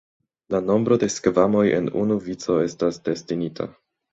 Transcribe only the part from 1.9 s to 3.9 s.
unu vico estas destinita.